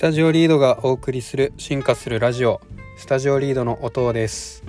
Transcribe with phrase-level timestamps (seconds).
[0.00, 2.62] タジオリードがお送りする進化するラジオ
[2.96, 4.64] スタジオリードの音です。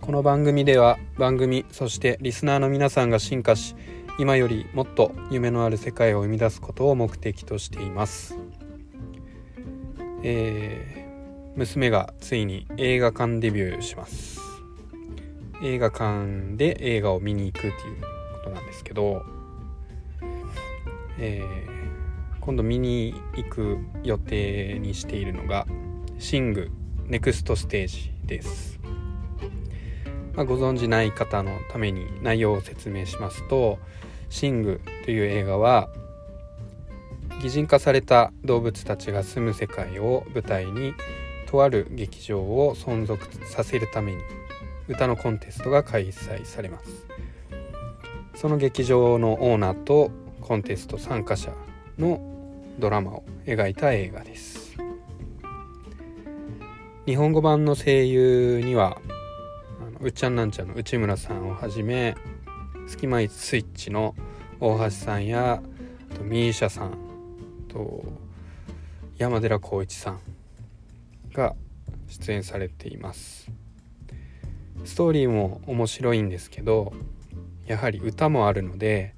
[0.00, 3.76] この番組では番組そしてリスナーの皆さんが進化し
[4.18, 8.36] 今よりもっと夢のある世界を生み出すことを目的としています。
[10.24, 14.40] えー、娘がついに映画館デビューします。
[15.62, 17.74] 映画館で映画を見に行くっていう
[18.42, 19.22] ことなんですけど
[21.20, 21.73] えー
[22.44, 25.66] 今度見に行く予定にしているのが
[26.18, 26.70] シング
[27.06, 28.78] ネクストステージです、
[30.34, 33.78] まあ、ご存じない方のために内容を説明しますと
[34.28, 35.88] シングという映画は
[37.42, 40.92] 擬人化された動物たちが住む世界を舞台に
[41.46, 44.18] とある劇場を存続させるために
[44.88, 47.06] 歌のコンテストが開催されます。
[48.34, 51.52] その劇場のオーナーとコンテスト参加者
[51.98, 52.33] の
[52.78, 54.76] ドラマを描いた映画です。
[57.06, 58.98] 日本語版の声優には
[59.80, 62.16] あのうっちゃんなんちゃんの内村さんをはじめ
[62.86, 64.14] スキマイスイッチの
[64.58, 65.62] 大橋さんや
[66.10, 66.96] あとミーシャさん
[67.68, 68.04] と
[69.16, 70.20] 山寺宏一さん
[71.32, 71.54] が
[72.08, 73.50] 出演されています。
[74.84, 76.92] ストーリーも面白いんですけど
[77.66, 79.14] やはり歌もあるので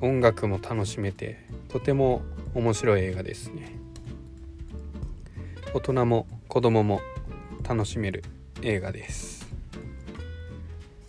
[0.00, 2.22] 音楽も楽しめてとても
[2.56, 3.70] 面白い映画ですね。
[5.74, 7.02] 大人も子供も
[7.62, 8.24] 楽しめる
[8.62, 9.46] 映画です。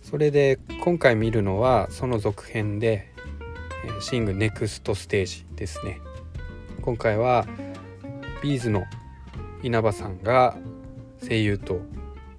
[0.02, 3.08] それで今回見るのはその続編で
[4.00, 6.02] 「シングネクストステージ」ですね。
[6.82, 7.46] 今回は
[8.42, 8.84] ビーズの
[9.62, 10.54] 稲葉さんが
[11.26, 11.80] 声優と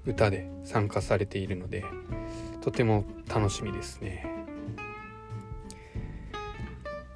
[0.06, 1.84] 歌で参加されているので
[2.62, 4.29] とても楽しみですね。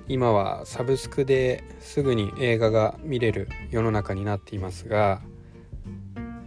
[0.07, 5.21] 今はサブスクですぐに映画が見れる世の中になっていますが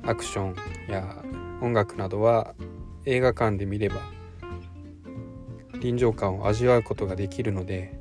[0.03, 0.56] アクション
[0.88, 1.25] や
[1.62, 2.54] 音楽などは
[3.06, 3.97] 映画館で見れば
[5.80, 7.98] 臨場感を味わうことができるので、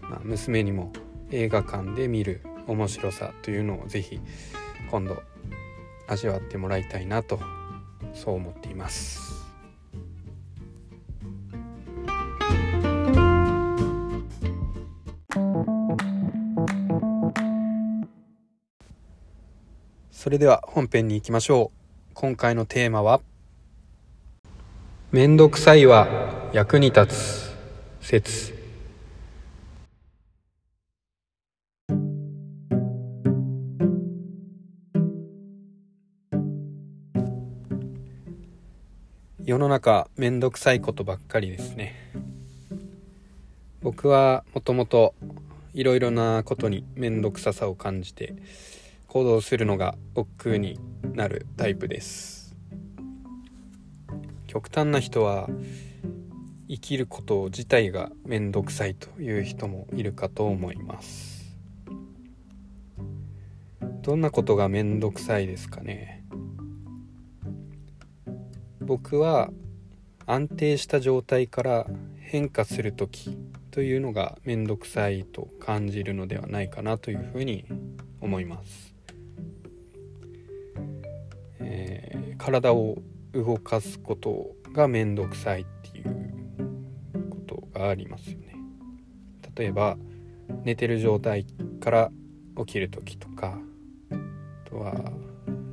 [0.00, 0.92] まあ、娘にも
[1.30, 4.20] 映画館で見る面白さというのをぜひ
[4.90, 5.22] 今度
[6.08, 7.40] 味わってもらいたいなと
[8.14, 9.35] そう思っています。
[20.26, 21.78] それでは本編に行きましょう。
[22.12, 23.20] 今回のテーマは
[25.12, 27.54] 「めんどくさいは役に立つ
[28.00, 28.52] 説」
[39.44, 41.94] 世の中めんどくさいことばっかりですね。
[43.80, 45.14] 僕はもともと
[45.72, 48.34] いろいろなことにめんどくささを感じて
[49.16, 50.78] 行動するのが億劫に
[51.14, 52.54] なるタイプです。
[54.46, 55.48] 極端な人は
[56.68, 61.56] 生きること自体が面倒くさいという人もいるかと思います。
[64.02, 66.22] どんなことが面倒くさいですかね？
[68.82, 69.50] 僕は
[70.26, 71.86] 安定した状態から
[72.18, 73.34] 変化する時
[73.70, 77.64] というのが面倒くさいと感じるのではないかなというふうに
[78.20, 78.85] 思います。
[82.46, 82.98] 体を
[83.32, 88.54] 動かすことが面倒くさいっていうことがありますよね。
[89.56, 89.96] 例えば
[90.62, 91.44] 寝てる状態
[91.80, 92.12] から
[92.56, 93.58] 起きる時とか
[94.12, 94.94] あとは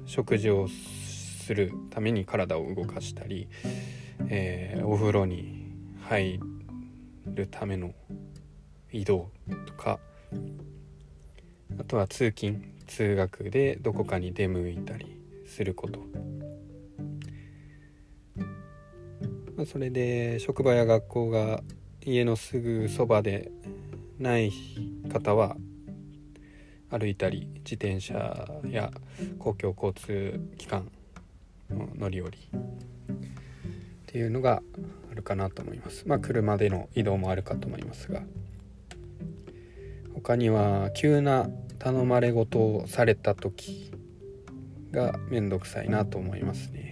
[0.08, 3.48] 食事をするために体を動かしたり、
[4.28, 6.40] えー、お風呂に入
[7.28, 7.94] るための
[8.92, 9.30] 移動
[9.68, 10.00] とか
[11.80, 16.00] あとは通勤通学でどこかに出向いたりすること
[19.63, 21.63] まあ、それで職場や学校が
[22.04, 23.50] 家のすぐそばで
[24.19, 24.51] ない
[25.10, 25.56] 方は
[26.89, 28.92] 歩いたり自転車や
[29.39, 30.92] 公共交通機関
[31.69, 33.15] の乗り降りっ
[34.07, 34.62] ていうのが
[35.10, 36.04] あるかなと思います。
[36.09, 38.21] まあ車での移動もあるかと思いますが
[40.13, 41.48] 他には急な
[41.80, 43.94] 頼まれ事をされた時
[44.92, 46.82] が面倒くさいなと思いますね。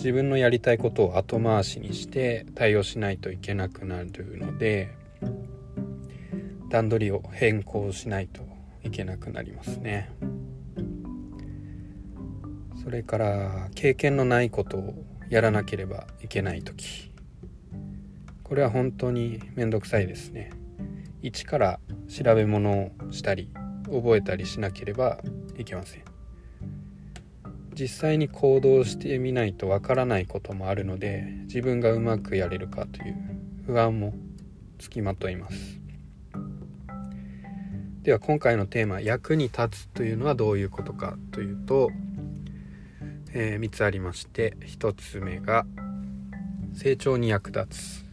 [0.00, 4.08] 自分のやりたいことを後回しにして対応しないといけなくなる
[4.38, 4.96] ので
[6.70, 8.40] 段取りを変更しないと
[8.82, 10.10] いけなくなりますね。
[12.82, 14.94] それから経験のないことを
[15.28, 17.12] やらなければいけない時。
[18.42, 20.50] これは本当に面倒くさいですね。
[21.20, 23.50] 一から調べ物をしたり
[23.84, 25.18] 覚えたりしなければ
[25.58, 26.19] いけません。
[27.80, 33.16] 実際に行動してみないとわからないこともあるので自分がうまくやれるかという
[33.64, 34.12] 不安も
[34.76, 35.80] つきまといます。
[38.02, 41.90] では今回のテーマ「役に立つ」というのはどういうことかというと、
[43.32, 45.64] えー、3つありまして1つ目が
[46.74, 48.04] 成長に役立つ。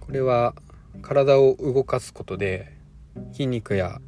[0.00, 0.54] これは
[1.00, 2.76] 体を動かすことで
[3.32, 4.02] 筋肉や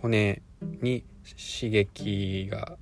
[0.00, 0.40] 骨
[0.80, 1.02] に
[1.34, 2.76] 刺激が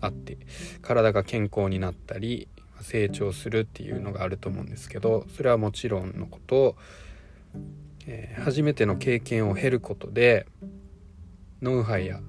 [0.00, 0.38] あって
[0.80, 2.48] 体が健康になったり
[2.80, 6.76] 成長するっていうのがあると思うんですけどそれはもちろんのこと
[8.06, 10.46] えー、初めての経験を経ることで
[11.60, 12.20] ノウハウや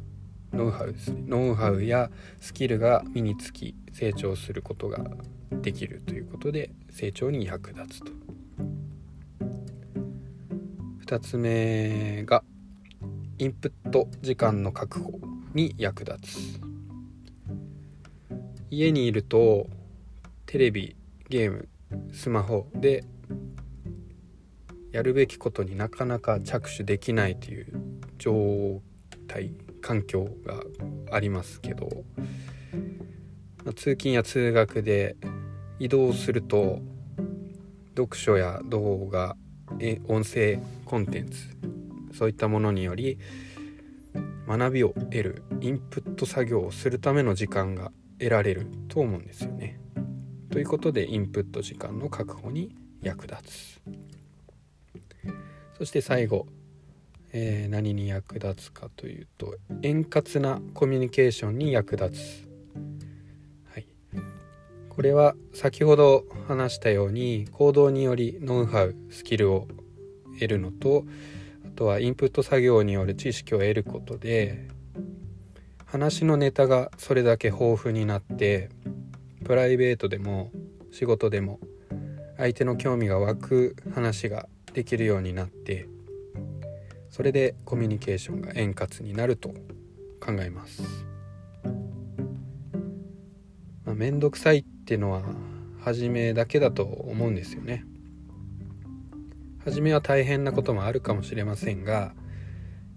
[0.54, 1.24] ノウハウですね。
[1.26, 5.00] ノウハウやスキルが身につき成長することが
[5.52, 8.12] できるということで成長に役立つと。
[11.08, 12.44] 2つ目が
[13.40, 15.33] インプット時間の確保。
[15.54, 16.62] に役立つ。
[18.70, 19.68] 家にいると
[20.48, 20.96] テレビ
[21.30, 21.70] ゲーム
[22.12, 23.04] スマホで
[24.92, 27.68] やるべきことになかなか着手できないという
[28.18, 28.82] 状
[29.28, 29.52] 態
[29.82, 30.64] 環境が
[31.12, 31.90] ありますけど、
[33.64, 35.16] ま、通勤や通学で
[35.80, 36.80] 移動すると
[37.96, 39.36] 読書や動画
[40.08, 41.38] 音声コンテンツ
[42.16, 43.20] そういったものにより
[44.48, 49.80] 学びを得るインプット作業をするための時間が得られると思うんですよね。
[50.50, 53.82] ということでインプット時間の確保に役立つ。
[55.78, 56.46] そして最後、
[57.32, 62.48] えー、何に役立つかというと円滑なコミュニケーションに役立つ、
[63.74, 63.88] はい、
[64.90, 69.68] これは先ほど話したように行動によりノウハウスキルを
[70.36, 71.06] 得るのと
[71.84, 74.70] とはインプット作業による知識を得ることで
[75.86, 78.70] 話のネタがそれだけ豊富になって
[79.44, 80.50] プライベートでも
[80.94, 81.60] 仕事でも
[82.38, 85.90] 相手の興味が湧く話ができるようになって
[87.10, 89.50] それでコミュニケーションが円滑になると
[90.22, 90.84] 考えます。
[93.84, 95.22] まあ、めんどくさいっていうのは
[95.82, 97.86] 初めだけだと思うんですよね。
[99.66, 102.14] 初めは大変なこともあるかもしれませんが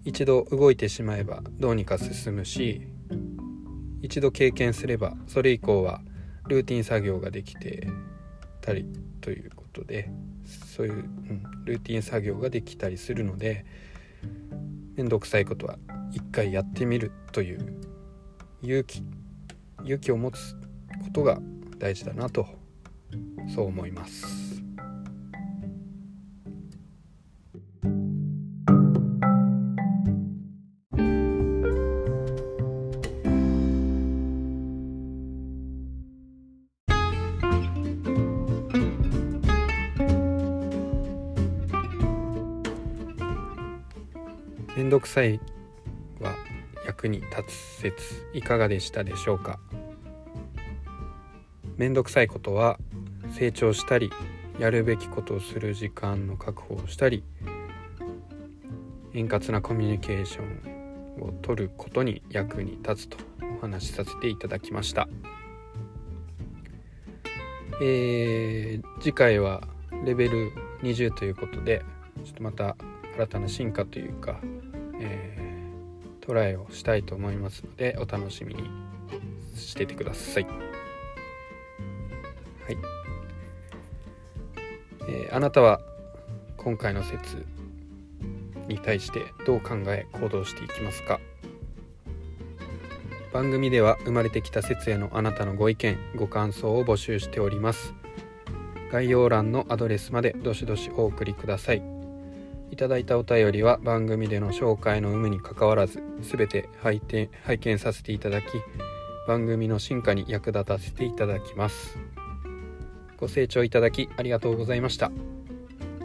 [0.03, 2.87] 一度動いてしまえばどうにか進むし
[4.01, 6.01] 一度経験すればそれ以降は
[6.47, 7.87] ルーティン作業ができて
[8.61, 8.85] たり
[9.21, 10.09] ということで
[10.45, 13.65] そういう、うん、ルーティン作業ができたりするので
[14.95, 15.77] 面倒くさいことは
[16.11, 17.81] 一回やってみるという
[18.61, 19.03] 勇気
[19.83, 20.55] 勇気を持つ
[21.03, 21.39] ことが
[21.77, 22.47] 大事だなと
[23.53, 24.46] そう思います。
[44.87, 45.41] んどくさい
[46.21, 46.33] は
[46.85, 47.51] 役に立つ
[47.81, 49.59] 説いかがでしたでしょうか？
[51.75, 52.79] めんどくさいことは
[53.33, 54.09] 成長したり
[54.59, 57.25] やるべきことをする時間の確保をしたり
[59.13, 63.17] 円滑なコミュニケーションを取ることに役に立つと
[63.57, 65.09] お話しさせていただきました、
[67.81, 69.67] えー、次回は
[70.05, 71.83] レベル20ということで
[72.23, 72.77] ちょっとまた
[73.15, 74.39] 新たな進化というか、
[76.27, 78.69] トライをしたいと思いますのでお楽しみに
[79.55, 80.43] しててください。
[80.43, 80.53] はい、
[85.07, 85.79] えー、あなたは
[86.57, 87.45] 今回の説
[88.67, 91.21] に対してどう考え行動していきますか？
[93.31, 97.93] 番組では生まれてきた説へのあなたのご意見ご感想を募集しております。
[98.91, 101.77] 概要欄のアドレスまでどしどしお送りください。
[101.77, 101.81] い
[102.77, 108.45] ただいたお便りは番組での紹介の有無にかかわらず全て拝見拝見させていただき
[109.27, 111.97] 番組の進化に役立たせていただきます。
[113.17, 115.11] ご清聴いただきありがとうございました。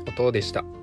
[0.09, 0.82] 音でした。